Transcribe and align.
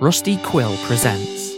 Rusty 0.00 0.36
Quill 0.36 0.76
presents. 0.86 1.57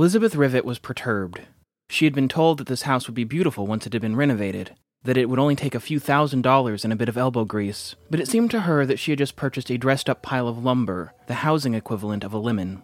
Elizabeth 0.00 0.34
Rivet 0.34 0.64
was 0.64 0.78
perturbed. 0.78 1.42
She 1.90 2.06
had 2.06 2.14
been 2.14 2.26
told 2.26 2.56
that 2.56 2.68
this 2.68 2.84
house 2.88 3.06
would 3.06 3.14
be 3.14 3.24
beautiful 3.24 3.66
once 3.66 3.86
it 3.86 3.92
had 3.92 4.00
been 4.00 4.16
renovated, 4.16 4.74
that 5.04 5.18
it 5.18 5.28
would 5.28 5.38
only 5.38 5.54
take 5.54 5.74
a 5.74 5.78
few 5.78 5.98
thousand 5.98 6.40
dollars 6.40 6.84
and 6.84 6.92
a 6.94 6.96
bit 6.96 7.10
of 7.10 7.18
elbow 7.18 7.44
grease, 7.44 7.96
but 8.08 8.18
it 8.18 8.26
seemed 8.26 8.50
to 8.52 8.62
her 8.62 8.86
that 8.86 8.98
she 8.98 9.10
had 9.10 9.18
just 9.18 9.36
purchased 9.36 9.70
a 9.70 9.76
dressed 9.76 10.08
up 10.08 10.22
pile 10.22 10.48
of 10.48 10.64
lumber, 10.64 11.12
the 11.26 11.34
housing 11.34 11.74
equivalent 11.74 12.24
of 12.24 12.32
a 12.32 12.38
lemon. 12.38 12.82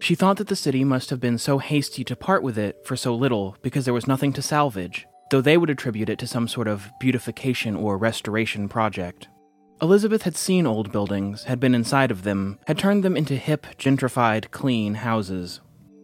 She 0.00 0.16
thought 0.16 0.38
that 0.38 0.48
the 0.48 0.56
city 0.56 0.82
must 0.82 1.10
have 1.10 1.20
been 1.20 1.38
so 1.38 1.58
hasty 1.58 2.02
to 2.02 2.16
part 2.16 2.42
with 2.42 2.58
it 2.58 2.84
for 2.84 2.96
so 2.96 3.14
little 3.14 3.56
because 3.62 3.84
there 3.84 3.94
was 3.94 4.08
nothing 4.08 4.32
to 4.32 4.42
salvage, 4.42 5.06
though 5.30 5.40
they 5.40 5.56
would 5.56 5.70
attribute 5.70 6.08
it 6.08 6.18
to 6.18 6.26
some 6.26 6.48
sort 6.48 6.66
of 6.66 6.90
beautification 6.98 7.76
or 7.76 7.96
restoration 7.96 8.68
project. 8.68 9.28
Elizabeth 9.80 10.22
had 10.22 10.36
seen 10.36 10.66
old 10.66 10.90
buildings, 10.90 11.44
had 11.44 11.60
been 11.60 11.76
inside 11.76 12.10
of 12.10 12.24
them, 12.24 12.58
had 12.66 12.76
turned 12.76 13.04
them 13.04 13.16
into 13.16 13.36
hip, 13.36 13.68
gentrified, 13.78 14.50
clean 14.50 14.94
houses. 14.94 15.60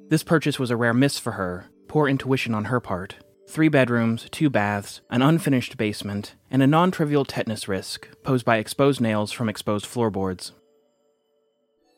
This 0.08 0.22
purchase 0.22 0.56
was 0.56 0.70
a 0.70 0.76
rare 0.76 0.94
miss 0.94 1.18
for 1.18 1.32
her, 1.32 1.68
poor 1.88 2.08
intuition 2.08 2.54
on 2.54 2.66
her 2.66 2.78
part. 2.78 3.16
Three 3.48 3.68
bedrooms, 3.68 4.28
two 4.30 4.48
baths, 4.48 5.00
an 5.10 5.20
unfinished 5.20 5.76
basement, 5.76 6.36
and 6.48 6.62
a 6.62 6.66
non 6.66 6.92
trivial 6.92 7.24
tetanus 7.24 7.66
risk 7.66 8.08
posed 8.22 8.44
by 8.44 8.58
exposed 8.58 9.00
nails 9.00 9.32
from 9.32 9.48
exposed 9.48 9.84
floorboards. 9.84 10.52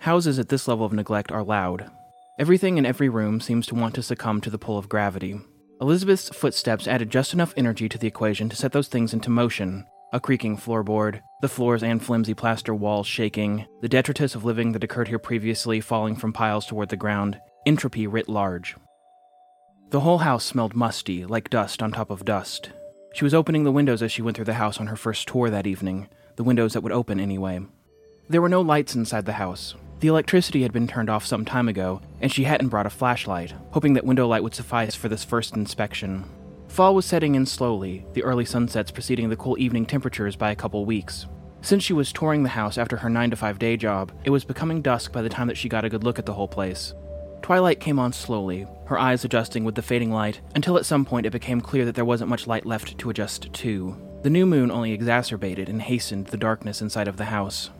Houses 0.01 0.39
at 0.39 0.49
this 0.49 0.67
level 0.67 0.87
of 0.87 0.93
neglect 0.95 1.31
are 1.31 1.45
loud. 1.45 1.91
Everything 2.39 2.79
in 2.79 2.87
every 2.87 3.11
room 3.11 3.43
seems 3.43 3.67
to 3.67 3.75
want 3.75 3.95
to 3.97 4.03
succumb 4.03 4.41
to 4.41 4.49
the 4.49 4.59
pull 4.59 4.79
of 4.79 4.89
gravity. 4.89 5.41
Elizabeth's 5.79 6.31
footsteps 6.31 6.89
added 6.89 7.11
just 7.11 7.35
enough 7.35 7.53
energy 7.59 7.91
to 7.91 7.99
the 7.99 8.07
equation 8.07 8.49
to 8.49 8.57
set 8.57 8.73
those 8.73 8.89
things 8.89 9.13
into 9.13 9.29
motion. 9.29 9.85
A 10.15 10.21
creaking 10.21 10.57
floorboard, 10.57 11.21
the 11.43 11.49
floors 11.49 11.83
and 11.83 12.03
flimsy 12.03 12.33
plaster 12.33 12.75
walls 12.75 13.07
shaking, 13.07 13.67
the 13.83 13.89
detritus 13.89 14.35
of 14.35 14.47
living 14.47 14.73
that 14.73 14.83
occurred 14.83 15.09
here 15.09 15.19
previously 15.19 15.83
falling 15.83 16.17
from 16.17 16.33
piles 16.33 16.65
toward 16.65 16.89
the 16.89 16.97
ground, 16.97 17.39
entropy 17.69 18.07
writ 18.07 18.31
large. 18.31 18.77
The 19.91 20.01
whole 20.01 20.19
house 20.19 20.43
smelled 20.43 20.75
musty, 20.75 21.27
like 21.27 21.51
dust 21.51 21.83
on 21.83 21.93
top 21.93 22.09
of 22.09 22.25
dust. 22.25 22.71
She 23.13 23.25
was 23.25 23.35
opening 23.35 23.65
the 23.65 23.71
windows 23.73 24.03
as 24.03 24.11
she 24.11 24.23
went 24.23 24.37
through 24.37 24.47
the 24.47 24.55
house 24.55 24.81
on 24.81 24.87
her 24.87 24.97
first 24.97 25.29
tour 25.29 25.51
that 25.51 25.67
evening, 25.67 26.09
the 26.37 26.45
windows 26.45 26.73
that 26.73 26.81
would 26.81 26.93
open 26.93 27.21
anyway. 27.21 27.61
There 28.27 28.41
were 28.41 28.49
no 28.49 28.63
lights 28.63 28.95
inside 28.95 29.27
the 29.27 29.35
house. 29.35 29.75
The 30.01 30.09
electricity 30.09 30.63
had 30.63 30.73
been 30.73 30.89
turned 30.89 31.11
off 31.11 31.27
some 31.27 31.45
time 31.45 31.69
ago, 31.69 32.01
and 32.23 32.33
she 32.33 32.45
hadn't 32.45 32.71
brought 32.71 32.87
a 32.87 32.91
flashlight, 32.91 33.53
hoping 33.73 33.93
that 33.93 34.07
window 34.07 34.27
light 34.27 34.43
would 34.43 34.55
suffice 34.55 34.95
for 34.95 35.11
this 35.11 35.25
first 35.25 35.55
inspection. 35.55 36.25
Fall 36.69 36.95
was 36.95 37.05
setting 37.05 37.35
in 37.35 37.45
slowly, 37.45 38.07
the 38.15 38.23
early 38.23 38.47
sunsets 38.47 38.91
preceding 38.91 39.29
the 39.29 39.37
cool 39.37 39.59
evening 39.59 39.85
temperatures 39.85 40.37
by 40.37 40.53
a 40.53 40.57
couple 40.57 40.87
weeks. 40.87 41.27
Since 41.61 41.85
she 41.85 41.93
was 41.93 42.15
touring 42.15 42.45
the 42.45 42.49
house 42.49 42.79
after 42.79 42.97
her 42.97 43.11
9 43.11 43.29
to 43.29 43.37
5 43.37 43.59
day 43.59 43.77
job, 43.77 44.11
it 44.25 44.31
was 44.31 44.45
becoming 44.45 44.81
dusk 44.81 45.13
by 45.13 45.21
the 45.21 45.29
time 45.29 45.49
that 45.49 45.59
she 45.59 45.69
got 45.69 45.85
a 45.85 45.91
good 45.91 46.03
look 46.03 46.19
at 46.19 46.25
the 46.25 46.33
whole 46.33 46.49
place. 46.49 46.95
Twilight 47.43 47.81
came 47.81 47.99
on 47.99 48.13
slowly, 48.13 48.67
her 48.87 48.99
eyes 48.99 49.25
adjusting 49.25 49.65
with 49.65 49.75
the 49.75 49.83
fading 49.83 50.11
light, 50.11 50.41
until 50.55 50.77
at 50.77 50.87
some 50.87 51.05
point 51.05 51.27
it 51.27 51.33
became 51.33 51.61
clear 51.61 51.85
that 51.85 51.95
there 51.95 52.05
wasn't 52.05 52.31
much 52.31 52.47
light 52.47 52.67
left 52.67 52.99
to 52.99 53.11
adjust 53.11 53.53
to. 53.53 53.97
The 54.23 54.31
new 54.31 54.47
moon 54.47 54.71
only 54.71 54.93
exacerbated 54.93 55.69
and 55.69 55.81
hastened 55.81 56.27
the 56.27 56.37
darkness 56.37 56.83
inside 56.83 57.09
of 57.09 57.17
the 57.17 57.27
house. 57.27 57.71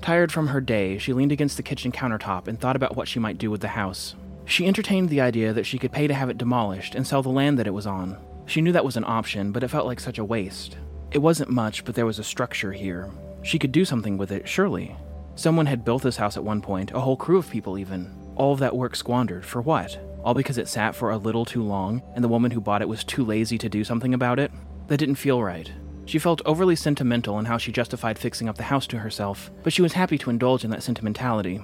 Tired 0.00 0.32
from 0.32 0.48
her 0.48 0.60
day, 0.60 0.98
she 0.98 1.12
leaned 1.12 1.32
against 1.32 1.56
the 1.56 1.62
kitchen 1.62 1.92
countertop 1.92 2.48
and 2.48 2.58
thought 2.58 2.76
about 2.76 2.96
what 2.96 3.06
she 3.06 3.18
might 3.18 3.38
do 3.38 3.50
with 3.50 3.60
the 3.60 3.68
house. 3.68 4.14
She 4.46 4.66
entertained 4.66 5.10
the 5.10 5.20
idea 5.20 5.52
that 5.52 5.66
she 5.66 5.78
could 5.78 5.92
pay 5.92 6.06
to 6.06 6.14
have 6.14 6.30
it 6.30 6.38
demolished 6.38 6.94
and 6.94 7.06
sell 7.06 7.22
the 7.22 7.28
land 7.28 7.58
that 7.58 7.66
it 7.66 7.74
was 7.74 7.86
on. 7.86 8.16
She 8.46 8.60
knew 8.60 8.72
that 8.72 8.84
was 8.84 8.96
an 8.96 9.04
option, 9.04 9.52
but 9.52 9.62
it 9.62 9.68
felt 9.68 9.86
like 9.86 10.00
such 10.00 10.18
a 10.18 10.24
waste. 10.24 10.76
It 11.12 11.18
wasn't 11.18 11.50
much, 11.50 11.84
but 11.84 11.94
there 11.94 12.06
was 12.06 12.18
a 12.18 12.24
structure 12.24 12.72
here. 12.72 13.10
She 13.42 13.58
could 13.58 13.72
do 13.72 13.84
something 13.84 14.18
with 14.18 14.32
it, 14.32 14.48
surely. 14.48 14.96
Someone 15.36 15.66
had 15.66 15.84
built 15.84 16.02
this 16.02 16.16
house 16.16 16.36
at 16.36 16.44
one 16.44 16.60
point, 16.60 16.90
a 16.92 17.00
whole 17.00 17.16
crew 17.16 17.38
of 17.38 17.48
people 17.50 17.78
even. 17.78 18.12
All 18.40 18.54
of 18.54 18.60
that 18.60 18.74
work 18.74 18.96
squandered, 18.96 19.44
for 19.44 19.60
what? 19.60 20.00
All 20.24 20.32
because 20.32 20.56
it 20.56 20.66
sat 20.66 20.94
for 20.94 21.10
a 21.10 21.18
little 21.18 21.44
too 21.44 21.62
long, 21.62 22.00
and 22.14 22.24
the 22.24 22.28
woman 22.28 22.50
who 22.50 22.60
bought 22.62 22.80
it 22.80 22.88
was 22.88 23.04
too 23.04 23.22
lazy 23.22 23.58
to 23.58 23.68
do 23.68 23.84
something 23.84 24.14
about 24.14 24.38
it? 24.38 24.50
That 24.86 24.96
didn't 24.96 25.16
feel 25.16 25.42
right. 25.42 25.70
She 26.06 26.18
felt 26.18 26.40
overly 26.46 26.74
sentimental 26.74 27.38
in 27.38 27.44
how 27.44 27.58
she 27.58 27.70
justified 27.70 28.18
fixing 28.18 28.48
up 28.48 28.56
the 28.56 28.62
house 28.62 28.86
to 28.86 28.98
herself, 28.98 29.50
but 29.62 29.74
she 29.74 29.82
was 29.82 29.92
happy 29.92 30.16
to 30.16 30.30
indulge 30.30 30.64
in 30.64 30.70
that 30.70 30.82
sentimentality. 30.82 31.60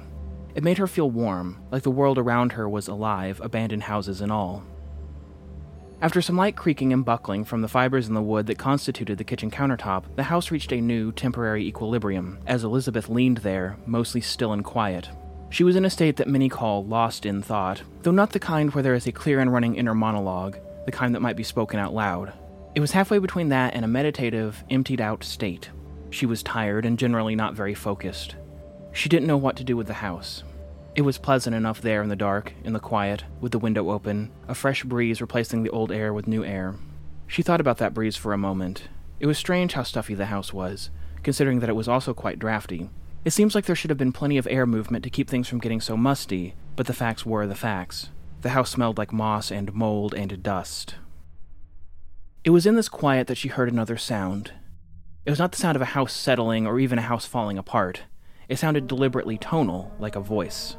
It 0.54 0.62
made 0.62 0.76
her 0.76 0.86
feel 0.86 1.10
warm, 1.10 1.62
like 1.70 1.82
the 1.82 1.90
world 1.90 2.18
around 2.18 2.52
her 2.52 2.68
was 2.68 2.88
alive, 2.88 3.40
abandoned 3.42 3.84
houses 3.84 4.20
and 4.20 4.30
all. 4.30 4.62
After 6.02 6.20
some 6.20 6.36
light 6.36 6.56
creaking 6.56 6.92
and 6.92 7.06
buckling 7.06 7.46
from 7.46 7.62
the 7.62 7.68
fibers 7.68 8.06
in 8.06 8.12
the 8.12 8.20
wood 8.20 8.44
that 8.48 8.58
constituted 8.58 9.16
the 9.16 9.24
kitchen 9.24 9.50
countertop, 9.50 10.14
the 10.16 10.24
house 10.24 10.50
reached 10.50 10.74
a 10.74 10.80
new, 10.82 11.10
temporary 11.10 11.66
equilibrium, 11.66 12.38
as 12.46 12.64
Elizabeth 12.64 13.08
leaned 13.08 13.38
there, 13.38 13.78
mostly 13.86 14.20
still 14.20 14.52
and 14.52 14.62
quiet. 14.62 15.08
She 15.48 15.64
was 15.64 15.76
in 15.76 15.84
a 15.84 15.90
state 15.90 16.16
that 16.16 16.28
many 16.28 16.48
call 16.48 16.84
lost 16.84 17.24
in 17.24 17.40
thought, 17.42 17.82
though 18.02 18.10
not 18.10 18.30
the 18.30 18.38
kind 18.38 18.72
where 18.72 18.82
there 18.82 18.94
is 18.94 19.06
a 19.06 19.12
clear 19.12 19.40
and 19.40 19.52
running 19.52 19.76
inner 19.76 19.94
monologue, 19.94 20.58
the 20.84 20.92
kind 20.92 21.14
that 21.14 21.22
might 21.22 21.36
be 21.36 21.42
spoken 21.42 21.78
out 21.78 21.94
loud. 21.94 22.32
It 22.74 22.80
was 22.80 22.92
halfway 22.92 23.18
between 23.18 23.48
that 23.48 23.74
and 23.74 23.84
a 23.84 23.88
meditative, 23.88 24.62
emptied 24.70 25.00
out 25.00 25.24
state. 25.24 25.70
She 26.10 26.26
was 26.26 26.42
tired 26.42 26.84
and 26.84 26.98
generally 26.98 27.34
not 27.34 27.54
very 27.54 27.74
focused. 27.74 28.36
She 28.92 29.08
didn't 29.08 29.26
know 29.26 29.36
what 29.36 29.56
to 29.56 29.64
do 29.64 29.76
with 29.76 29.86
the 29.86 29.94
house. 29.94 30.42
It 30.94 31.02
was 31.02 31.18
pleasant 31.18 31.54
enough 31.54 31.80
there 31.80 32.02
in 32.02 32.08
the 32.08 32.16
dark, 32.16 32.54
in 32.64 32.72
the 32.72 32.80
quiet, 32.80 33.24
with 33.40 33.52
the 33.52 33.58
window 33.58 33.90
open, 33.90 34.30
a 34.48 34.54
fresh 34.54 34.82
breeze 34.84 35.20
replacing 35.20 35.62
the 35.62 35.70
old 35.70 35.92
air 35.92 36.12
with 36.12 36.26
new 36.26 36.44
air. 36.44 36.74
She 37.26 37.42
thought 37.42 37.60
about 37.60 37.78
that 37.78 37.92
breeze 37.92 38.16
for 38.16 38.32
a 38.32 38.38
moment. 38.38 38.88
It 39.20 39.26
was 39.26 39.36
strange 39.36 39.74
how 39.74 39.82
stuffy 39.82 40.14
the 40.14 40.26
house 40.26 40.52
was, 40.52 40.90
considering 41.22 41.60
that 41.60 41.68
it 41.68 41.76
was 41.76 41.88
also 41.88 42.14
quite 42.14 42.38
drafty. 42.38 42.88
It 43.26 43.32
seems 43.32 43.56
like 43.56 43.64
there 43.64 43.74
should 43.74 43.90
have 43.90 43.98
been 43.98 44.12
plenty 44.12 44.38
of 44.38 44.46
air 44.48 44.66
movement 44.66 45.02
to 45.02 45.10
keep 45.10 45.28
things 45.28 45.48
from 45.48 45.58
getting 45.58 45.80
so 45.80 45.96
musty, 45.96 46.54
but 46.76 46.86
the 46.86 46.92
facts 46.92 47.26
were 47.26 47.44
the 47.44 47.56
facts. 47.56 48.10
The 48.42 48.50
house 48.50 48.70
smelled 48.70 48.98
like 48.98 49.12
moss 49.12 49.50
and 49.50 49.74
mold 49.74 50.14
and 50.14 50.44
dust. 50.44 50.94
It 52.44 52.50
was 52.50 52.66
in 52.66 52.76
this 52.76 52.88
quiet 52.88 53.26
that 53.26 53.36
she 53.36 53.48
heard 53.48 53.68
another 53.68 53.96
sound. 53.96 54.52
It 55.24 55.30
was 55.30 55.40
not 55.40 55.50
the 55.50 55.58
sound 55.58 55.74
of 55.74 55.82
a 55.82 55.86
house 55.86 56.12
settling 56.12 56.68
or 56.68 56.78
even 56.78 57.00
a 57.00 57.02
house 57.02 57.26
falling 57.26 57.58
apart. 57.58 58.02
It 58.48 58.60
sounded 58.60 58.86
deliberately 58.86 59.38
tonal, 59.38 59.92
like 59.98 60.14
a 60.14 60.20
voice. 60.20 60.76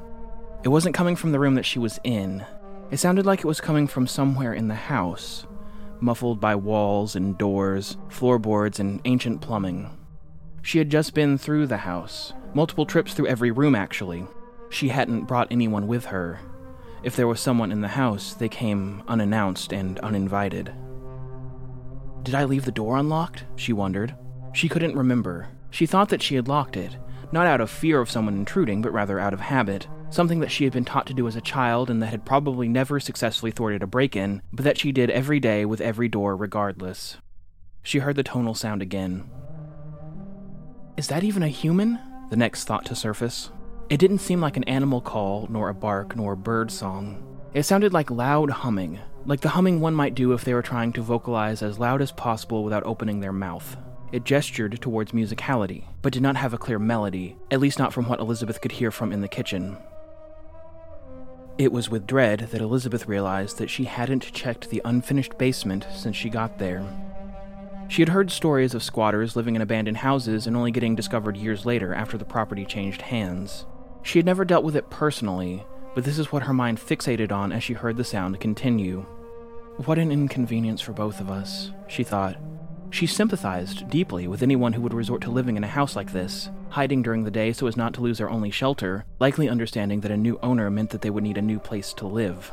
It 0.63 0.69
wasn't 0.69 0.95
coming 0.95 1.17
from 1.17 1.33
the 1.33 1.39
room 1.41 1.55
that 1.55 1.65
she 1.65 1.79
was 1.79 1.99
in. 2.05 2.45
It 2.91 2.95
sounded 2.95 3.25
like 3.25 3.39
it 3.39 3.45
was 3.45 3.59
coming 3.59 3.87
from 3.87 4.07
somewhere 4.07 4.53
in 4.53 4.69
the 4.69 4.75
house, 4.75 5.45
muffled 5.99 6.39
by 6.39 6.55
walls 6.55 7.13
and 7.13 7.37
doors, 7.37 7.97
floorboards, 8.07 8.79
and 8.79 9.01
ancient 9.03 9.41
plumbing. 9.41 9.89
She 10.67 10.79
had 10.79 10.89
just 10.89 11.13
been 11.13 11.37
through 11.37 11.67
the 11.67 11.77
house, 11.77 12.33
multiple 12.53 12.85
trips 12.85 13.13
through 13.13 13.27
every 13.27 13.51
room, 13.51 13.73
actually. 13.73 14.27
She 14.69 14.89
hadn't 14.89 15.23
brought 15.23 15.47
anyone 15.49 15.87
with 15.87 16.07
her. 16.07 16.41
If 17.03 17.15
there 17.15 17.25
was 17.25 17.39
someone 17.39 17.71
in 17.71 17.79
the 17.79 17.87
house, 17.87 18.33
they 18.33 18.49
came 18.49 19.01
unannounced 19.07 19.71
and 19.71 19.97
uninvited. 19.99 20.73
Did 22.23 22.35
I 22.35 22.43
leave 22.43 22.65
the 22.65 22.73
door 22.73 22.97
unlocked? 22.97 23.45
She 23.55 23.71
wondered. 23.71 24.13
She 24.51 24.67
couldn't 24.67 24.97
remember. 24.97 25.47
She 25.69 25.85
thought 25.85 26.09
that 26.09 26.21
she 26.21 26.35
had 26.35 26.49
locked 26.49 26.75
it, 26.75 26.97
not 27.31 27.47
out 27.47 27.61
of 27.61 27.69
fear 27.69 28.01
of 28.01 28.11
someone 28.11 28.35
intruding, 28.35 28.81
but 28.81 28.91
rather 28.91 29.21
out 29.21 29.33
of 29.33 29.39
habit 29.39 29.87
something 30.09 30.41
that 30.41 30.51
she 30.51 30.65
had 30.65 30.73
been 30.73 30.83
taught 30.83 31.07
to 31.07 31.13
do 31.13 31.29
as 31.29 31.37
a 31.37 31.41
child 31.41 31.89
and 31.89 32.03
that 32.03 32.07
had 32.07 32.25
probably 32.25 32.67
never 32.67 32.99
successfully 32.99 33.51
thwarted 33.51 33.83
a 33.83 33.87
break 33.87 34.17
in, 34.17 34.41
but 34.51 34.65
that 34.65 34.77
she 34.77 34.91
did 34.91 35.09
every 35.11 35.39
day 35.39 35.63
with 35.63 35.79
every 35.79 36.09
door 36.09 36.35
regardless. 36.35 37.15
She 37.83 37.99
heard 37.99 38.17
the 38.17 38.23
tonal 38.23 38.53
sound 38.53 38.81
again. 38.81 39.29
Is 40.97 41.09
that 41.09 41.23
even 41.23 41.43
a 41.43 41.47
human? 41.47 41.99
The 42.31 42.35
next 42.35 42.63
thought 42.63 42.83
to 42.85 42.95
surface. 42.95 43.51
It 43.87 43.99
didn't 43.99 44.17
seem 44.17 44.41
like 44.41 44.57
an 44.57 44.63
animal 44.63 44.99
call, 44.99 45.45
nor 45.47 45.69
a 45.69 45.73
bark, 45.73 46.15
nor 46.15 46.33
a 46.33 46.37
bird 46.37 46.71
song. 46.71 47.23
It 47.53 47.63
sounded 47.63 47.93
like 47.93 48.09
loud 48.09 48.49
humming, 48.49 48.99
like 49.23 49.41
the 49.41 49.49
humming 49.49 49.79
one 49.79 49.93
might 49.93 50.15
do 50.15 50.33
if 50.33 50.43
they 50.43 50.55
were 50.55 50.63
trying 50.63 50.93
to 50.93 51.03
vocalize 51.03 51.61
as 51.61 51.77
loud 51.77 52.01
as 52.01 52.11
possible 52.11 52.63
without 52.63 52.83
opening 52.83 53.19
their 53.19 53.31
mouth. 53.31 53.77
It 54.11 54.23
gestured 54.23 54.81
towards 54.81 55.11
musicality, 55.11 55.83
but 56.01 56.13
did 56.13 56.23
not 56.23 56.35
have 56.35 56.55
a 56.55 56.57
clear 56.57 56.79
melody, 56.79 57.37
at 57.51 57.59
least 57.59 57.77
not 57.77 57.93
from 57.93 58.09
what 58.09 58.19
Elizabeth 58.19 58.59
could 58.59 58.71
hear 58.71 58.89
from 58.89 59.13
in 59.13 59.21
the 59.21 59.27
kitchen. 59.27 59.77
It 61.59 61.71
was 61.71 61.91
with 61.91 62.07
dread 62.07 62.47
that 62.51 62.61
Elizabeth 62.61 63.07
realized 63.07 63.59
that 63.59 63.69
she 63.69 63.83
hadn't 63.83 64.33
checked 64.33 64.71
the 64.71 64.81
unfinished 64.83 65.37
basement 65.37 65.85
since 65.93 66.15
she 66.15 66.29
got 66.29 66.57
there. 66.57 66.83
She 67.89 68.01
had 68.01 68.09
heard 68.09 68.31
stories 68.31 68.73
of 68.73 68.83
squatters 68.83 69.35
living 69.35 69.55
in 69.55 69.61
abandoned 69.61 69.97
houses 69.97 70.45
and 70.45 70.57
only 70.57 70.71
getting 70.71 70.95
discovered 70.95 71.37
years 71.37 71.65
later 71.65 71.93
after 71.93 72.17
the 72.17 72.25
property 72.25 72.65
changed 72.65 73.01
hands. 73.01 73.65
She 74.03 74.19
had 74.19 74.25
never 74.25 74.45
dealt 74.45 74.63
with 74.63 74.75
it 74.75 74.89
personally, 74.89 75.65
but 75.95 76.03
this 76.03 76.19
is 76.19 76.31
what 76.31 76.43
her 76.43 76.53
mind 76.53 76.79
fixated 76.79 77.31
on 77.31 77.51
as 77.51 77.63
she 77.63 77.73
heard 77.73 77.97
the 77.97 78.03
sound 78.03 78.39
continue. 78.39 79.05
What 79.85 79.97
an 79.97 80.11
inconvenience 80.11 80.81
for 80.81 80.91
both 80.91 81.19
of 81.21 81.29
us, 81.29 81.71
she 81.87 82.03
thought, 82.03 82.37
she 82.89 83.05
sympathized 83.05 83.89
deeply 83.89 84.27
with 84.27 84.41
anyone 84.41 84.73
who 84.73 84.81
would 84.81 84.93
resort 84.93 85.21
to 85.23 85.31
living 85.31 85.57
in 85.57 85.63
a 85.63 85.67
house 85.67 85.95
like 85.95 86.11
this, 86.11 86.49
hiding 86.69 87.01
during 87.01 87.23
the 87.23 87.31
day 87.31 87.51
so 87.51 87.67
as 87.67 87.77
not 87.77 87.93
to 87.93 88.01
lose 88.01 88.17
their 88.17 88.29
only 88.29 88.49
shelter, 88.49 89.05
likely 89.19 89.49
understanding 89.49 90.01
that 90.01 90.11
a 90.11 90.17
new 90.17 90.39
owner 90.41 90.69
meant 90.69 90.89
that 90.91 91.01
they 91.01 91.09
would 91.09 91.23
need 91.23 91.37
a 91.37 91.41
new 91.41 91.59
place 91.59 91.93
to 91.93 92.07
live. 92.07 92.51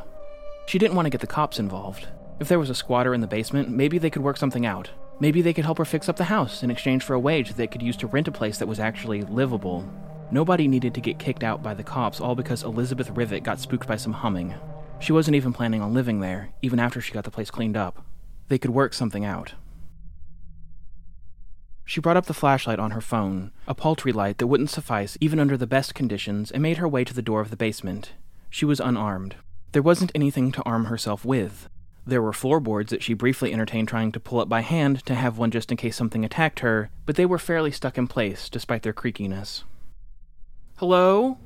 She 0.66 0.78
didn't 0.78 0.96
want 0.96 1.06
to 1.06 1.10
get 1.10 1.20
the 1.20 1.26
cops 1.26 1.58
involved. 1.58 2.08
If 2.40 2.48
there 2.48 2.58
was 2.58 2.70
a 2.70 2.74
squatter 2.74 3.14
in 3.14 3.20
the 3.20 3.26
basement, 3.26 3.68
maybe 3.68 3.98
they 3.98 4.10
could 4.10 4.22
work 4.22 4.36
something 4.36 4.66
out. 4.66 4.90
Maybe 5.20 5.42
they 5.42 5.52
could 5.52 5.64
help 5.64 5.78
her 5.78 5.84
fix 5.84 6.08
up 6.08 6.16
the 6.16 6.24
house 6.24 6.62
in 6.62 6.70
exchange 6.70 7.04
for 7.04 7.14
a 7.14 7.20
wage 7.20 7.48
that 7.48 7.56
they 7.56 7.66
could 7.66 7.82
use 7.82 7.96
to 7.98 8.06
rent 8.06 8.28
a 8.28 8.32
place 8.32 8.58
that 8.58 8.66
was 8.66 8.80
actually 8.80 9.22
livable. 9.22 9.88
Nobody 10.30 10.66
needed 10.66 10.94
to 10.94 11.00
get 11.00 11.18
kicked 11.18 11.44
out 11.44 11.62
by 11.62 11.74
the 11.74 11.84
cops 11.84 12.20
all 12.20 12.34
because 12.34 12.62
Elizabeth 12.64 13.10
Rivet 13.10 13.44
got 13.44 13.60
spooked 13.60 13.86
by 13.86 13.96
some 13.96 14.12
humming. 14.12 14.54
She 14.98 15.12
wasn't 15.12 15.36
even 15.36 15.52
planning 15.52 15.82
on 15.82 15.94
living 15.94 16.20
there, 16.20 16.50
even 16.62 16.80
after 16.80 17.00
she 17.00 17.12
got 17.12 17.24
the 17.24 17.30
place 17.30 17.50
cleaned 17.50 17.76
up. 17.76 18.04
They 18.48 18.58
could 18.58 18.70
work 18.70 18.94
something 18.94 19.24
out. 19.24 19.54
She 21.84 22.00
brought 22.00 22.16
up 22.16 22.26
the 22.26 22.34
flashlight 22.34 22.78
on 22.78 22.92
her 22.92 23.00
phone, 23.00 23.52
a 23.68 23.74
paltry 23.74 24.12
light 24.12 24.38
that 24.38 24.46
wouldn't 24.46 24.70
suffice 24.70 25.18
even 25.20 25.38
under 25.38 25.56
the 25.56 25.66
best 25.66 25.94
conditions, 25.94 26.50
and 26.50 26.62
made 26.62 26.78
her 26.78 26.88
way 26.88 27.04
to 27.04 27.14
the 27.14 27.22
door 27.22 27.40
of 27.40 27.50
the 27.50 27.56
basement. 27.56 28.12
She 28.48 28.64
was 28.64 28.80
unarmed. 28.80 29.36
There 29.72 29.82
wasn't 29.82 30.12
anything 30.14 30.50
to 30.52 30.62
arm 30.62 30.86
herself 30.86 31.24
with. 31.24 31.68
There 32.06 32.20
were 32.20 32.34
floorboards 32.34 32.90
that 32.90 33.02
she 33.02 33.14
briefly 33.14 33.52
entertained 33.52 33.88
trying 33.88 34.12
to 34.12 34.20
pull 34.20 34.40
up 34.40 34.48
by 34.48 34.60
hand 34.60 35.04
to 35.06 35.14
have 35.14 35.38
one 35.38 35.50
just 35.50 35.70
in 35.70 35.78
case 35.78 35.96
something 35.96 36.24
attacked 36.24 36.60
her, 36.60 36.90
but 37.06 37.16
they 37.16 37.24
were 37.24 37.38
fairly 37.38 37.70
stuck 37.70 37.96
in 37.96 38.06
place 38.06 38.50
despite 38.50 38.82
their 38.82 38.92
creakiness. 38.92 39.64
Hello? 40.76 41.38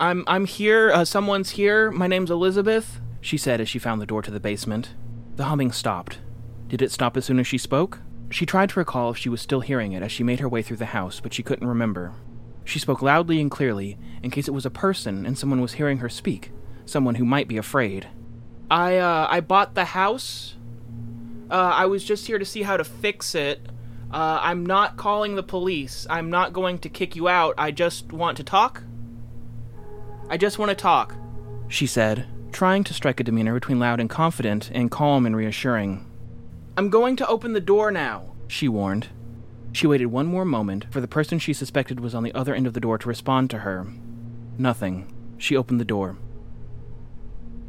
I'm 0.00 0.24
I'm 0.26 0.44
here. 0.44 0.90
Uh, 0.90 1.04
someone's 1.04 1.50
here. 1.50 1.90
My 1.90 2.06
name's 2.06 2.30
Elizabeth, 2.30 3.00
she 3.20 3.36
said 3.36 3.60
as 3.60 3.68
she 3.68 3.78
found 3.78 4.00
the 4.00 4.06
door 4.06 4.22
to 4.22 4.30
the 4.30 4.40
basement. 4.40 4.94
The 5.36 5.44
humming 5.44 5.70
stopped. 5.70 6.18
Did 6.68 6.82
it 6.82 6.90
stop 6.90 7.16
as 7.16 7.24
soon 7.24 7.38
as 7.38 7.46
she 7.46 7.58
spoke? 7.58 8.00
She 8.28 8.44
tried 8.44 8.70
to 8.70 8.80
recall 8.80 9.10
if 9.10 9.16
she 9.16 9.28
was 9.28 9.40
still 9.40 9.60
hearing 9.60 9.92
it 9.92 10.02
as 10.02 10.10
she 10.10 10.24
made 10.24 10.40
her 10.40 10.48
way 10.48 10.62
through 10.62 10.78
the 10.78 10.86
house, 10.86 11.20
but 11.20 11.32
she 11.32 11.44
couldn't 11.44 11.68
remember. 11.68 12.12
She 12.64 12.80
spoke 12.80 13.02
loudly 13.02 13.40
and 13.40 13.50
clearly, 13.50 13.96
in 14.22 14.32
case 14.32 14.48
it 14.48 14.54
was 14.54 14.66
a 14.66 14.70
person 14.70 15.24
and 15.24 15.38
someone 15.38 15.60
was 15.60 15.74
hearing 15.74 15.98
her 15.98 16.08
speak, 16.08 16.50
someone 16.84 17.14
who 17.14 17.24
might 17.24 17.46
be 17.46 17.56
afraid. 17.56 18.08
I, 18.70 18.98
uh, 18.98 19.26
I 19.30 19.40
bought 19.40 19.74
the 19.74 19.84
house. 19.84 20.54
Uh, 21.50 21.54
I 21.54 21.86
was 21.86 22.04
just 22.04 22.26
here 22.26 22.38
to 22.38 22.44
see 22.44 22.62
how 22.62 22.76
to 22.76 22.84
fix 22.84 23.34
it. 23.34 23.60
Uh, 24.10 24.38
I'm 24.40 24.64
not 24.64 24.96
calling 24.96 25.36
the 25.36 25.42
police. 25.42 26.06
I'm 26.08 26.30
not 26.30 26.52
going 26.52 26.78
to 26.80 26.88
kick 26.88 27.16
you 27.16 27.28
out. 27.28 27.54
I 27.58 27.70
just 27.70 28.12
want 28.12 28.36
to 28.38 28.44
talk. 28.44 28.82
I 30.28 30.36
just 30.36 30.58
want 30.58 30.70
to 30.70 30.74
talk, 30.74 31.14
she 31.68 31.86
said, 31.86 32.26
trying 32.50 32.82
to 32.84 32.94
strike 32.94 33.20
a 33.20 33.24
demeanor 33.24 33.54
between 33.54 33.78
loud 33.78 34.00
and 34.00 34.10
confident 34.10 34.70
and 34.74 34.90
calm 34.90 35.24
and 35.24 35.36
reassuring. 35.36 36.04
I'm 36.76 36.90
going 36.90 37.14
to 37.16 37.28
open 37.28 37.52
the 37.52 37.60
door 37.60 37.92
now, 37.92 38.34
she 38.48 38.68
warned. 38.68 39.08
She 39.72 39.86
waited 39.86 40.06
one 40.06 40.26
more 40.26 40.44
moment 40.44 40.86
for 40.90 41.00
the 41.00 41.06
person 41.06 41.38
she 41.38 41.52
suspected 41.52 42.00
was 42.00 42.14
on 42.14 42.24
the 42.24 42.34
other 42.34 42.54
end 42.54 42.66
of 42.66 42.72
the 42.72 42.80
door 42.80 42.98
to 42.98 43.08
respond 43.08 43.50
to 43.50 43.58
her. 43.58 43.86
Nothing. 44.58 45.12
She 45.38 45.56
opened 45.56 45.78
the 45.78 45.84
door. 45.84 46.16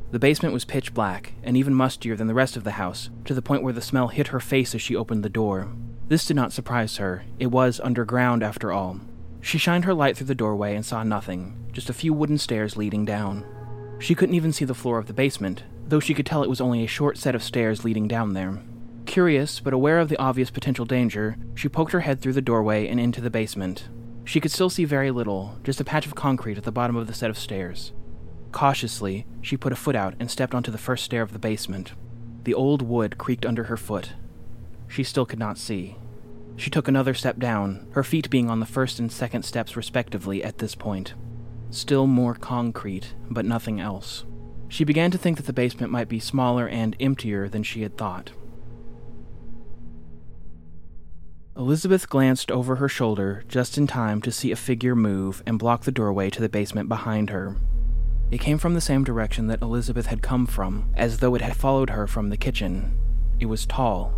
The 0.10 0.20
basement 0.20 0.54
was 0.54 0.64
pitch 0.64 0.94
black, 0.94 1.34
and 1.44 1.58
even 1.58 1.74
mustier 1.74 2.16
than 2.16 2.28
the 2.28 2.34
rest 2.34 2.56
of 2.56 2.64
the 2.64 2.72
house, 2.72 3.10
to 3.26 3.34
the 3.34 3.42
point 3.42 3.62
where 3.62 3.74
the 3.74 3.82
smell 3.82 4.08
hit 4.08 4.28
her 4.28 4.40
face 4.40 4.74
as 4.74 4.82
she 4.82 4.96
opened 4.96 5.24
the 5.24 5.30
door. 5.30 5.68
This 6.08 6.26
did 6.26 6.38
not 6.38 6.54
surprise 6.54 6.96
her. 6.98 7.26
It 7.40 7.48
was 7.48 7.82
underground, 7.82 8.42
after 8.42 8.72
all. 8.72 9.02
She 9.42 9.58
shined 9.58 9.84
her 9.84 9.94
light 9.94 10.16
through 10.16 10.28
the 10.28 10.36
doorway 10.36 10.76
and 10.76 10.86
saw 10.86 11.04
nothing, 11.04 11.58
just 11.74 11.90
a 11.90 11.94
few 11.94 12.14
wooden 12.14 12.38
stairs 12.38 12.78
leading 12.78 13.04
down. 13.04 13.46
She 14.00 14.16
couldn't 14.16 14.36
even 14.36 14.54
see 14.54 14.64
the 14.64 14.74
floor 14.74 14.98
of 14.98 15.08
the 15.08 15.14
basement, 15.14 15.64
though 15.88 16.00
she 16.00 16.14
could 16.14 16.26
tell 16.26 16.42
it 16.44 16.50
was 16.50 16.62
only 16.62 16.84
a 16.84 16.88
short 16.88 17.18
set 17.18 17.36
of 17.36 17.44
stairs 17.44 17.84
leading 17.84 18.08
down 18.08 18.34
there. 18.34 18.62
Curious, 19.06 19.60
but 19.60 19.74
aware 19.74 20.00
of 20.00 20.08
the 20.08 20.20
obvious 20.20 20.50
potential 20.50 20.86
danger, 20.86 21.38
she 21.56 21.68
poked 21.68 21.92
her 21.92 22.02
head 22.02 22.22
through 22.22 22.34
the 22.34 22.42
doorway 22.42 22.88
and 22.88 23.00
into 23.00 23.22
the 23.22 23.30
basement. 23.30 23.90
She 24.24 24.40
could 24.40 24.52
still 24.52 24.70
see 24.70 24.86
very 24.86 25.12
little, 25.12 25.58
just 25.64 25.82
a 25.82 25.86
patch 25.86 26.06
of 26.06 26.16
concrete 26.16 26.58
at 26.58 26.64
the 26.64 26.72
bottom 26.72 26.96
of 26.96 27.08
the 27.08 27.14
set 27.14 27.30
of 27.30 27.38
stairs. 27.38 27.94
Cautiously, 28.58 29.28
she 29.40 29.56
put 29.56 29.72
a 29.72 29.76
foot 29.76 29.96
out 29.96 30.16
and 30.20 30.32
stepped 30.32 30.56
onto 30.56 30.72
the 30.72 30.80
first 30.80 31.04
stair 31.04 31.22
of 31.22 31.32
the 31.32 31.38
basement. 31.38 31.92
The 32.44 32.56
old 32.56 32.82
wood 32.82 33.20
creaked 33.20 33.46
under 33.46 33.66
her 33.66 33.78
foot. 33.78 34.14
She 34.88 35.04
still 35.04 35.28
could 35.28 35.38
not 35.38 35.60
see. 35.60 35.96
She 36.56 36.72
took 36.72 36.88
another 36.88 37.14
step 37.14 37.38
down, 37.38 37.86
her 37.92 38.04
feet 38.04 38.32
being 38.32 38.50
on 38.50 38.60
the 38.60 38.66
first 38.66 38.98
and 38.98 39.12
second 39.12 39.44
steps 39.44 39.78
respectively 39.78 40.44
at 40.44 40.58
this 40.58 40.74
point. 40.74 41.14
Still 41.70 42.08
more 42.08 42.34
concrete, 42.34 43.14
but 43.30 43.46
nothing 43.46 43.80
else. 43.80 44.26
She 44.70 44.84
began 44.84 45.12
to 45.12 45.20
think 45.20 45.38
that 45.38 45.46
the 45.46 45.54
basement 45.54 45.92
might 45.92 46.10
be 46.10 46.20
smaller 46.20 46.68
and 46.68 46.96
emptier 47.00 47.48
than 47.48 47.62
she 47.62 47.84
had 47.84 47.96
thought. 47.96 48.32
Elizabeth 51.56 52.10
glanced 52.10 52.50
over 52.50 52.78
her 52.78 52.90
shoulder 52.90 53.44
just 53.48 53.78
in 53.78 53.86
time 53.86 54.20
to 54.24 54.32
see 54.32 54.52
a 54.52 54.56
figure 54.56 54.96
move 54.96 55.44
and 55.46 55.60
block 55.60 55.84
the 55.84 55.92
doorway 55.92 56.32
to 56.32 56.42
the 56.42 56.50
basement 56.50 56.90
behind 56.90 57.30
her. 57.30 57.56
It 58.30 58.40
came 58.40 58.58
from 58.58 58.74
the 58.74 58.82
same 58.82 59.06
direction 59.06 59.48
that 59.48 59.62
Elizabeth 59.62 60.08
had 60.08 60.22
come 60.22 60.46
from, 60.46 60.92
as 60.96 61.20
though 61.20 61.34
it 61.36 61.42
had 61.42 61.56
followed 61.56 61.92
her 61.92 62.08
from 62.08 62.30
the 62.30 62.38
kitchen. 62.38 62.98
It 63.40 63.46
was 63.46 63.66
tall. 63.66 64.14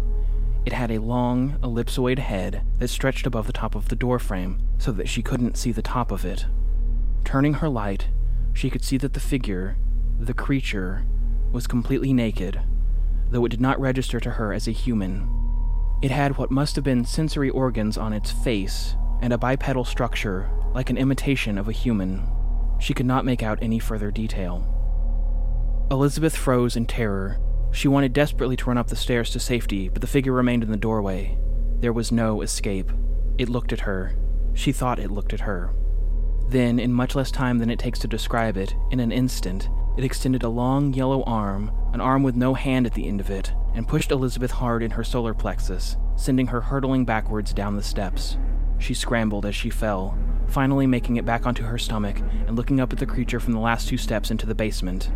It 0.65 0.73
had 0.73 0.89
a 0.89 0.97
long, 0.97 1.57
ellipsoid 1.61 2.17
head 2.19 2.63
that 2.79 2.87
stretched 2.87 3.27
above 3.27 3.45
the 3.45 3.53
top 3.53 3.75
of 3.75 3.89
the 3.89 3.95
doorframe 3.95 4.59
so 4.79 4.91
that 4.93 5.07
she 5.07 5.21
couldn't 5.21 5.57
see 5.57 5.71
the 5.71 5.81
top 5.83 6.11
of 6.11 6.25
it. 6.25 6.47
Turning 7.23 7.55
her 7.55 7.69
light, 7.69 8.07
she 8.53 8.69
could 8.69 8.83
see 8.83 8.97
that 8.97 9.13
the 9.13 9.19
figure, 9.19 9.77
the 10.19 10.33
creature, 10.33 11.05
was 11.51 11.67
completely 11.67 12.11
naked, 12.11 12.59
though 13.29 13.45
it 13.45 13.49
did 13.49 13.61
not 13.61 13.79
register 13.79 14.19
to 14.19 14.31
her 14.31 14.53
as 14.53 14.67
a 14.67 14.71
human. 14.71 15.29
It 16.01 16.11
had 16.11 16.37
what 16.37 16.49
must 16.49 16.75
have 16.75 16.83
been 16.83 17.05
sensory 17.05 17.49
organs 17.49 17.97
on 17.97 18.13
its 18.13 18.31
face 18.31 18.95
and 19.21 19.33
a 19.33 19.37
bipedal 19.37 19.85
structure 19.85 20.49
like 20.73 20.89
an 20.89 20.97
imitation 20.97 21.57
of 21.57 21.67
a 21.67 21.73
human. 21.73 22.27
She 22.79 22.93
could 22.93 23.05
not 23.05 23.25
make 23.25 23.43
out 23.43 23.59
any 23.61 23.77
further 23.77 24.09
detail. 24.09 24.75
Elizabeth 25.91 26.35
froze 26.35 26.75
in 26.75 26.85
terror. 26.85 27.39
She 27.71 27.87
wanted 27.87 28.13
desperately 28.13 28.55
to 28.55 28.65
run 28.65 28.77
up 28.77 28.87
the 28.87 28.95
stairs 28.95 29.29
to 29.31 29.39
safety, 29.39 29.89
but 29.89 30.01
the 30.01 30.07
figure 30.07 30.33
remained 30.33 30.63
in 30.63 30.71
the 30.71 30.77
doorway. 30.77 31.37
There 31.79 31.93
was 31.93 32.11
no 32.11 32.41
escape. 32.41 32.91
It 33.37 33.49
looked 33.49 33.73
at 33.73 33.81
her. 33.81 34.15
She 34.53 34.71
thought 34.71 34.99
it 34.99 35.11
looked 35.11 35.33
at 35.33 35.41
her. 35.41 35.73
Then, 36.47 36.79
in 36.79 36.93
much 36.93 37.15
less 37.15 37.31
time 37.31 37.59
than 37.59 37.69
it 37.69 37.79
takes 37.79 37.99
to 37.99 38.07
describe 38.07 38.57
it, 38.57 38.73
in 38.91 38.99
an 38.99 39.11
instant, 39.11 39.69
it 39.97 40.03
extended 40.03 40.43
a 40.43 40.49
long 40.49 40.93
yellow 40.93 41.23
arm, 41.23 41.71
an 41.93 42.01
arm 42.01 42.23
with 42.23 42.35
no 42.35 42.53
hand 42.53 42.85
at 42.85 42.93
the 42.93 43.07
end 43.07 43.19
of 43.19 43.29
it, 43.29 43.51
and 43.75 43.87
pushed 43.87 44.11
Elizabeth 44.11 44.51
hard 44.51 44.81
in 44.81 44.91
her 44.91 45.03
solar 45.03 45.33
plexus, 45.33 45.97
sending 46.15 46.47
her 46.47 46.61
hurtling 46.61 47.05
backwards 47.05 47.53
down 47.53 47.75
the 47.75 47.83
steps. 47.83 48.37
She 48.77 48.93
scrambled 48.93 49.45
as 49.45 49.55
she 49.55 49.69
fell, 49.69 50.17
finally 50.49 50.87
making 50.87 51.17
it 51.17 51.25
back 51.25 51.45
onto 51.45 51.63
her 51.63 51.77
stomach 51.77 52.19
and 52.47 52.55
looking 52.55 52.79
up 52.79 52.91
at 52.91 52.99
the 52.99 53.05
creature 53.05 53.39
from 53.39 53.53
the 53.53 53.59
last 53.59 53.87
two 53.87 53.97
steps 53.97 54.31
into 54.31 54.45
the 54.45 54.55
basement. 54.55 55.11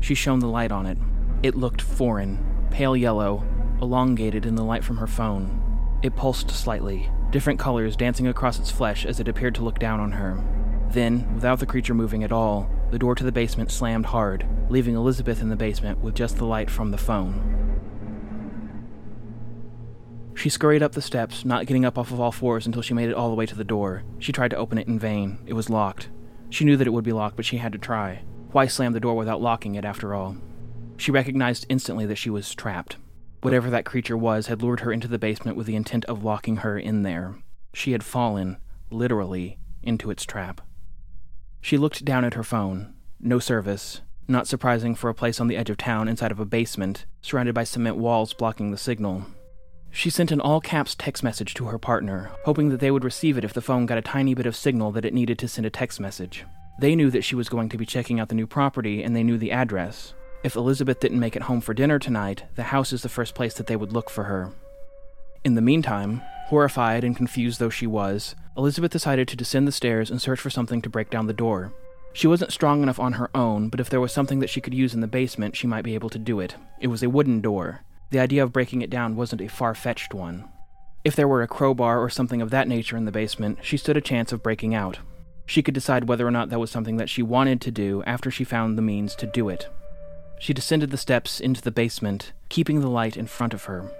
She 0.00 0.14
shone 0.14 0.40
the 0.40 0.46
light 0.46 0.72
on 0.72 0.86
it. 0.86 0.98
It 1.42 1.54
looked 1.54 1.80
foreign, 1.80 2.44
pale 2.70 2.96
yellow, 2.96 3.44
elongated 3.80 4.46
in 4.46 4.54
the 4.54 4.64
light 4.64 4.84
from 4.84 4.96
her 4.96 5.06
phone. 5.06 5.98
It 6.02 6.16
pulsed 6.16 6.50
slightly, 6.50 7.10
different 7.30 7.58
colors 7.58 7.96
dancing 7.96 8.26
across 8.26 8.58
its 8.58 8.70
flesh 8.70 9.06
as 9.06 9.20
it 9.20 9.28
appeared 9.28 9.54
to 9.56 9.64
look 9.64 9.78
down 9.78 10.00
on 10.00 10.12
her. 10.12 10.42
Then, 10.90 11.34
without 11.34 11.58
the 11.58 11.66
creature 11.66 11.94
moving 11.94 12.24
at 12.24 12.32
all, 12.32 12.70
the 12.90 12.98
door 12.98 13.14
to 13.14 13.24
the 13.24 13.32
basement 13.32 13.70
slammed 13.70 14.06
hard, 14.06 14.46
leaving 14.68 14.94
Elizabeth 14.94 15.40
in 15.40 15.48
the 15.48 15.56
basement 15.56 16.00
with 16.00 16.14
just 16.14 16.36
the 16.36 16.44
light 16.44 16.68
from 16.70 16.90
the 16.90 16.98
phone. 16.98 17.61
She 20.34 20.48
scurried 20.48 20.82
up 20.82 20.92
the 20.92 21.02
steps, 21.02 21.44
not 21.44 21.66
getting 21.66 21.84
up 21.84 21.98
off 21.98 22.10
of 22.10 22.20
all 22.20 22.32
fours 22.32 22.66
until 22.66 22.82
she 22.82 22.94
made 22.94 23.08
it 23.08 23.14
all 23.14 23.28
the 23.28 23.36
way 23.36 23.46
to 23.46 23.54
the 23.54 23.64
door. 23.64 24.02
She 24.18 24.32
tried 24.32 24.50
to 24.50 24.56
open 24.56 24.78
it 24.78 24.88
in 24.88 24.98
vain. 24.98 25.38
It 25.46 25.52
was 25.52 25.70
locked. 25.70 26.08
She 26.50 26.64
knew 26.64 26.76
that 26.76 26.86
it 26.86 26.92
would 26.92 27.04
be 27.04 27.12
locked, 27.12 27.36
but 27.36 27.44
she 27.44 27.58
had 27.58 27.72
to 27.72 27.78
try. 27.78 28.22
Why 28.50 28.66
slam 28.66 28.92
the 28.92 29.00
door 29.00 29.14
without 29.14 29.40
locking 29.40 29.74
it, 29.74 29.84
after 29.84 30.14
all? 30.14 30.36
She 30.96 31.10
recognized 31.10 31.66
instantly 31.68 32.06
that 32.06 32.18
she 32.18 32.30
was 32.30 32.54
trapped. 32.54 32.96
Whatever 33.40 33.70
that 33.70 33.84
creature 33.84 34.16
was 34.16 34.46
had 34.46 34.62
lured 34.62 34.80
her 34.80 34.92
into 34.92 35.08
the 35.08 35.18
basement 35.18 35.56
with 35.56 35.66
the 35.66 35.76
intent 35.76 36.04
of 36.04 36.22
locking 36.22 36.58
her 36.58 36.78
in 36.78 37.02
there. 37.02 37.36
She 37.74 37.92
had 37.92 38.04
fallen, 38.04 38.58
literally, 38.90 39.58
into 39.82 40.10
its 40.10 40.24
trap. 40.24 40.60
She 41.60 41.78
looked 41.78 42.04
down 42.04 42.24
at 42.24 42.34
her 42.34 42.44
phone. 42.44 42.94
No 43.18 43.38
service. 43.38 44.00
Not 44.28 44.46
surprising 44.46 44.94
for 44.94 45.10
a 45.10 45.14
place 45.14 45.40
on 45.40 45.48
the 45.48 45.56
edge 45.56 45.70
of 45.70 45.76
town 45.76 46.08
inside 46.08 46.30
of 46.30 46.40
a 46.40 46.44
basement, 46.44 47.06
surrounded 47.20 47.54
by 47.54 47.64
cement 47.64 47.96
walls 47.96 48.32
blocking 48.32 48.70
the 48.70 48.76
signal. 48.76 49.26
She 49.94 50.08
sent 50.08 50.32
an 50.32 50.40
all 50.40 50.60
caps 50.60 50.94
text 50.94 51.22
message 51.22 51.52
to 51.54 51.66
her 51.66 51.78
partner, 51.78 52.30
hoping 52.44 52.70
that 52.70 52.80
they 52.80 52.90
would 52.90 53.04
receive 53.04 53.36
it 53.36 53.44
if 53.44 53.52
the 53.52 53.60
phone 53.60 53.84
got 53.84 53.98
a 53.98 54.02
tiny 54.02 54.32
bit 54.32 54.46
of 54.46 54.56
signal 54.56 54.90
that 54.92 55.04
it 55.04 55.12
needed 55.12 55.38
to 55.38 55.48
send 55.48 55.66
a 55.66 55.70
text 55.70 56.00
message. 56.00 56.46
They 56.80 56.96
knew 56.96 57.10
that 57.10 57.24
she 57.24 57.34
was 57.34 57.50
going 57.50 57.68
to 57.68 57.76
be 57.76 57.84
checking 57.84 58.18
out 58.18 58.30
the 58.30 58.34
new 58.34 58.46
property 58.46 59.02
and 59.02 59.14
they 59.14 59.22
knew 59.22 59.36
the 59.36 59.52
address. 59.52 60.14
If 60.42 60.56
Elizabeth 60.56 60.98
didn't 60.98 61.20
make 61.20 61.36
it 61.36 61.42
home 61.42 61.60
for 61.60 61.74
dinner 61.74 61.98
tonight, 61.98 62.44
the 62.54 62.64
house 62.64 62.92
is 62.92 63.02
the 63.02 63.10
first 63.10 63.34
place 63.34 63.52
that 63.54 63.66
they 63.66 63.76
would 63.76 63.92
look 63.92 64.08
for 64.08 64.24
her. 64.24 64.50
In 65.44 65.56
the 65.56 65.60
meantime, 65.60 66.22
horrified 66.46 67.04
and 67.04 67.14
confused 67.14 67.60
though 67.60 67.70
she 67.70 67.86
was, 67.86 68.34
Elizabeth 68.56 68.90
decided 68.90 69.28
to 69.28 69.36
descend 69.36 69.68
the 69.68 69.72
stairs 69.72 70.10
and 70.10 70.20
search 70.20 70.40
for 70.40 70.50
something 70.50 70.80
to 70.80 70.90
break 70.90 71.10
down 71.10 71.26
the 71.26 71.34
door. 71.34 71.70
She 72.14 72.26
wasn't 72.26 72.52
strong 72.52 72.82
enough 72.82 72.98
on 72.98 73.12
her 73.14 73.30
own, 73.34 73.68
but 73.68 73.78
if 73.78 73.90
there 73.90 74.00
was 74.00 74.12
something 74.12 74.38
that 74.40 74.50
she 74.50 74.60
could 74.60 74.74
use 74.74 74.94
in 74.94 75.00
the 75.00 75.06
basement, 75.06 75.54
she 75.54 75.66
might 75.66 75.84
be 75.84 75.94
able 75.94 76.10
to 76.10 76.18
do 76.18 76.40
it. 76.40 76.56
It 76.80 76.88
was 76.88 77.02
a 77.02 77.10
wooden 77.10 77.42
door. 77.42 77.82
The 78.12 78.20
idea 78.20 78.42
of 78.42 78.52
breaking 78.52 78.82
it 78.82 78.90
down 78.90 79.16
wasn't 79.16 79.40
a 79.40 79.48
far 79.48 79.74
fetched 79.74 80.12
one. 80.12 80.44
If 81.02 81.16
there 81.16 81.26
were 81.26 81.42
a 81.42 81.48
crowbar 81.48 81.98
or 81.98 82.10
something 82.10 82.42
of 82.42 82.50
that 82.50 82.68
nature 82.68 82.98
in 82.98 83.06
the 83.06 83.10
basement, 83.10 83.60
she 83.62 83.78
stood 83.78 83.96
a 83.96 84.02
chance 84.02 84.32
of 84.32 84.42
breaking 84.42 84.74
out. 84.74 84.98
She 85.46 85.62
could 85.62 85.72
decide 85.72 86.04
whether 86.04 86.26
or 86.26 86.30
not 86.30 86.50
that 86.50 86.58
was 86.58 86.70
something 86.70 86.98
that 86.98 87.08
she 87.08 87.22
wanted 87.22 87.62
to 87.62 87.70
do 87.70 88.02
after 88.04 88.30
she 88.30 88.44
found 88.44 88.76
the 88.76 88.82
means 88.82 89.14
to 89.14 89.26
do 89.26 89.48
it. 89.48 89.66
She 90.38 90.52
descended 90.52 90.90
the 90.90 90.98
steps 90.98 91.40
into 91.40 91.62
the 91.62 91.70
basement, 91.70 92.34
keeping 92.50 92.80
the 92.80 92.90
light 92.90 93.16
in 93.16 93.26
front 93.26 93.54
of 93.54 93.64
her. 93.64 93.90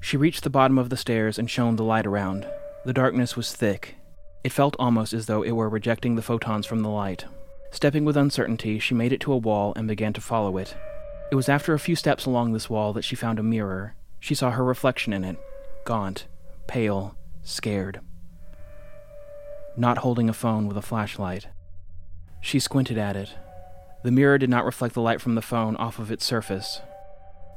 She 0.00 0.16
reached 0.16 0.44
the 0.44 0.48
bottom 0.48 0.78
of 0.78 0.90
the 0.90 0.96
stairs 0.96 1.40
and 1.40 1.50
shone 1.50 1.74
the 1.74 1.82
light 1.82 2.06
around. 2.06 2.46
The 2.84 2.92
darkness 2.92 3.36
was 3.36 3.52
thick. 3.52 3.96
It 4.44 4.52
felt 4.52 4.76
almost 4.78 5.12
as 5.12 5.26
though 5.26 5.42
it 5.42 5.56
were 5.56 5.68
rejecting 5.68 6.14
the 6.14 6.22
photons 6.22 6.66
from 6.66 6.82
the 6.82 6.88
light. 6.88 7.24
Stepping 7.72 8.04
with 8.04 8.16
uncertainty, 8.16 8.78
she 8.78 8.94
made 8.94 9.12
it 9.12 9.20
to 9.22 9.32
a 9.32 9.36
wall 9.36 9.72
and 9.74 9.88
began 9.88 10.12
to 10.12 10.20
follow 10.20 10.56
it. 10.56 10.76
It 11.34 11.36
was 11.36 11.48
after 11.48 11.74
a 11.74 11.80
few 11.80 11.96
steps 11.96 12.26
along 12.26 12.52
this 12.52 12.70
wall 12.70 12.92
that 12.92 13.02
she 13.02 13.16
found 13.16 13.40
a 13.40 13.42
mirror. 13.42 13.96
She 14.20 14.36
saw 14.36 14.52
her 14.52 14.62
reflection 14.62 15.12
in 15.12 15.24
it, 15.24 15.36
gaunt, 15.84 16.28
pale, 16.68 17.16
scared. 17.42 17.98
Not 19.76 19.98
holding 19.98 20.28
a 20.28 20.32
phone 20.32 20.68
with 20.68 20.76
a 20.76 20.80
flashlight. 20.80 21.48
She 22.40 22.60
squinted 22.60 22.98
at 22.98 23.16
it. 23.16 23.30
The 24.04 24.12
mirror 24.12 24.38
did 24.38 24.48
not 24.48 24.64
reflect 24.64 24.94
the 24.94 25.00
light 25.00 25.20
from 25.20 25.34
the 25.34 25.42
phone 25.42 25.74
off 25.74 25.98
of 25.98 26.12
its 26.12 26.24
surface. 26.24 26.80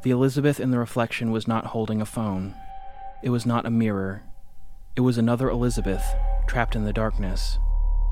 The 0.02 0.10
Elizabeth 0.10 0.60
in 0.60 0.72
the 0.72 0.80
reflection 0.80 1.30
was 1.30 1.48
not 1.48 1.68
holding 1.68 2.02
a 2.02 2.06
phone. 2.08 2.56
It 3.22 3.30
was 3.30 3.46
not 3.46 3.68
a 3.68 3.70
mirror. 3.70 4.24
It 4.96 5.02
was 5.02 5.20
another 5.20 5.52
Elizabeth, 5.52 6.16
trapped 6.48 6.76
in 6.76 6.84
the 6.84 6.94
darkness. 6.94 7.60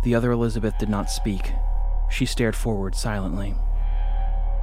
The 0.03 0.13
other 0.13 0.31
Elizabeth 0.31 0.77
did 0.77 0.89
not 0.89 1.09
speak. 1.09 1.53
She 2.11 2.27
stared 2.27 2.55
forward 2.55 2.93
silently. 2.93 3.55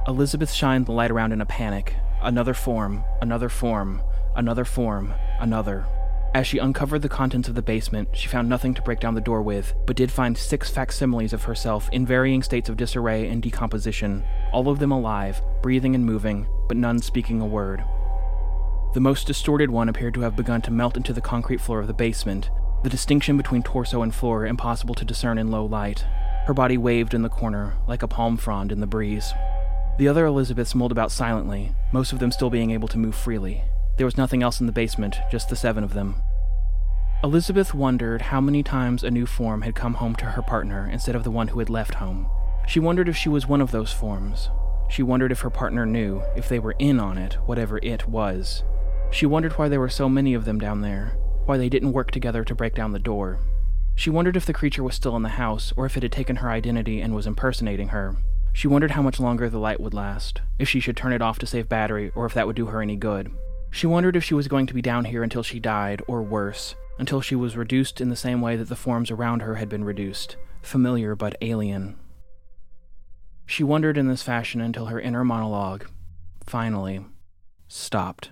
Elizabeth 0.05 0.51
shined 0.51 0.85
the 0.85 0.91
light 0.91 1.11
around 1.11 1.31
in 1.31 1.39
a 1.39 1.45
panic. 1.45 1.95
Another 2.21 2.53
form, 2.53 3.05
another 3.21 3.47
form, 3.47 4.01
another 4.35 4.65
form, 4.65 5.13
another. 5.39 5.85
As 6.33 6.45
she 6.45 6.57
uncovered 6.57 7.03
the 7.03 7.09
contents 7.09 7.47
of 7.47 7.55
the 7.55 7.61
basement, 7.61 8.09
she 8.11 8.27
found 8.27 8.49
nothing 8.49 8.73
to 8.73 8.81
break 8.81 8.99
down 8.99 9.13
the 9.13 9.21
door 9.21 9.41
with, 9.41 9.73
but 9.85 9.95
did 9.95 10.11
find 10.11 10.37
six 10.37 10.69
facsimiles 10.69 11.31
of 11.31 11.43
herself 11.43 11.89
in 11.93 12.05
varying 12.05 12.43
states 12.43 12.67
of 12.67 12.75
disarray 12.75 13.29
and 13.29 13.41
decomposition, 13.41 14.25
all 14.51 14.67
of 14.67 14.79
them 14.79 14.91
alive, 14.91 15.41
breathing 15.61 15.95
and 15.95 16.05
moving, 16.05 16.47
but 16.67 16.75
none 16.75 16.99
speaking 16.99 17.39
a 17.39 17.45
word. 17.45 17.81
The 18.93 18.99
most 18.99 19.25
distorted 19.25 19.71
one 19.71 19.87
appeared 19.87 20.15
to 20.15 20.21
have 20.21 20.35
begun 20.35 20.61
to 20.63 20.71
melt 20.71 20.97
into 20.97 21.13
the 21.13 21.21
concrete 21.21 21.61
floor 21.61 21.79
of 21.79 21.87
the 21.87 21.93
basement, 21.93 22.49
the 22.83 22.89
distinction 22.89 23.37
between 23.37 23.63
torso 23.63 24.01
and 24.01 24.13
floor 24.13 24.45
impossible 24.45 24.95
to 24.95 25.05
discern 25.05 25.37
in 25.37 25.49
low 25.49 25.65
light. 25.65 26.05
Her 26.45 26.53
body 26.53 26.77
waved 26.77 27.13
in 27.13 27.21
the 27.21 27.29
corner, 27.29 27.77
like 27.87 28.03
a 28.03 28.07
palm 28.07 28.35
frond 28.35 28.73
in 28.73 28.81
the 28.81 28.87
breeze. 28.87 29.31
The 29.97 30.07
other 30.07 30.25
Elizabeths 30.25 30.73
mulled 30.73 30.91
about 30.91 31.11
silently, 31.11 31.71
most 31.91 32.13
of 32.13 32.19
them 32.19 32.31
still 32.31 32.49
being 32.49 32.71
able 32.71 32.87
to 32.87 32.97
move 32.97 33.13
freely. 33.13 33.63
There 33.97 34.07
was 34.07 34.17
nothing 34.17 34.41
else 34.41 34.59
in 34.59 34.65
the 34.65 34.71
basement, 34.71 35.17
just 35.31 35.49
the 35.49 35.55
seven 35.55 35.83
of 35.83 35.93
them. 35.93 36.15
Elizabeth 37.23 37.75
wondered 37.75 38.23
how 38.23 38.41
many 38.41 38.63
times 38.63 39.03
a 39.03 39.11
new 39.11 39.27
form 39.27 39.61
had 39.61 39.75
come 39.75 39.93
home 39.93 40.15
to 40.15 40.25
her 40.25 40.41
partner 40.41 40.89
instead 40.91 41.15
of 41.15 41.23
the 41.23 41.31
one 41.31 41.49
who 41.49 41.59
had 41.59 41.69
left 41.69 41.95
home. 41.95 42.27
She 42.67 42.79
wondered 42.79 43.07
if 43.07 43.15
she 43.15 43.29
was 43.29 43.47
one 43.47 43.61
of 43.61 43.71
those 43.71 43.93
forms. 43.93 44.49
She 44.89 45.03
wondered 45.03 45.31
if 45.31 45.41
her 45.41 45.49
partner 45.51 45.85
knew, 45.85 46.23
if 46.35 46.49
they 46.49 46.59
were 46.59 46.75
in 46.79 46.99
on 46.99 47.17
it, 47.17 47.35
whatever 47.45 47.77
it 47.83 48.07
was. 48.09 48.63
She 49.11 49.27
wondered 49.27 49.53
why 49.53 49.69
there 49.69 49.79
were 49.79 49.89
so 49.89 50.09
many 50.09 50.33
of 50.33 50.45
them 50.45 50.59
down 50.59 50.81
there, 50.81 51.17
why 51.45 51.57
they 51.57 51.69
didn't 51.69 51.93
work 51.93 52.09
together 52.09 52.43
to 52.43 52.55
break 52.55 52.73
down 52.73 52.93
the 52.93 52.99
door. 52.99 53.39
She 53.95 54.09
wondered 54.09 54.35
if 54.35 54.45
the 54.45 54.53
creature 54.53 54.83
was 54.83 54.95
still 54.95 55.15
in 55.15 55.21
the 55.21 55.29
house, 55.29 55.71
or 55.77 55.85
if 55.85 55.95
it 55.95 56.03
had 56.03 56.11
taken 56.11 56.37
her 56.37 56.49
identity 56.49 56.99
and 56.99 57.13
was 57.13 57.27
impersonating 57.27 57.89
her. 57.89 58.17
She 58.53 58.67
wondered 58.67 58.91
how 58.91 59.01
much 59.01 59.19
longer 59.19 59.49
the 59.49 59.59
light 59.59 59.79
would 59.79 59.93
last, 59.93 60.41
if 60.59 60.69
she 60.69 60.79
should 60.79 60.95
turn 60.95 61.11
it 61.11 61.21
off 61.21 61.39
to 61.39 61.47
save 61.47 61.67
battery, 61.67 62.11
or 62.15 62.25
if 62.25 62.33
that 62.35 62.47
would 62.47 62.55
do 62.55 62.67
her 62.67 62.81
any 62.81 62.95
good. 62.95 63.31
She 63.71 63.87
wondered 63.87 64.15
if 64.15 64.23
she 64.23 64.35
was 64.35 64.47
going 64.47 64.67
to 64.67 64.73
be 64.73 64.81
down 64.81 65.05
here 65.05 65.23
until 65.23 65.43
she 65.43 65.59
died, 65.59 66.01
or 66.07 66.21
worse, 66.21 66.75
until 66.99 67.19
she 67.19 67.35
was 67.35 67.57
reduced 67.57 67.99
in 67.99 68.09
the 68.09 68.15
same 68.15 68.39
way 68.39 68.55
that 68.55 68.69
the 68.69 68.75
forms 68.75 69.09
around 69.09 69.41
her 69.41 69.55
had 69.55 69.67
been 69.67 69.83
reduced 69.83 70.37
familiar 70.63 71.15
but 71.15 71.35
alien. 71.41 71.97
She 73.45 73.63
wondered 73.63 73.97
in 73.97 74.07
this 74.07 74.23
fashion 74.23 74.61
until 74.61 74.87
her 74.87 74.99
inner 74.99 75.23
monologue, 75.23 75.85
finally, 76.45 77.05
stopped. 77.67 78.31